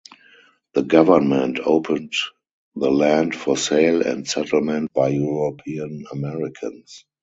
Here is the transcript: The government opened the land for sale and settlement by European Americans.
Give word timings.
The 0.73 0.81
government 0.81 1.59
opened 1.59 2.13
the 2.75 2.89
land 2.89 3.35
for 3.35 3.55
sale 3.55 4.01
and 4.01 4.27
settlement 4.27 4.91
by 4.93 5.09
European 5.09 6.05
Americans. 6.11 7.05